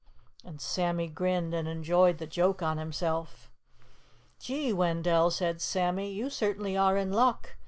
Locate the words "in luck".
6.97-7.55